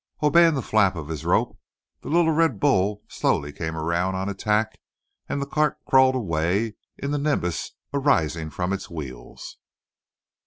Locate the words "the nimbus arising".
7.11-8.49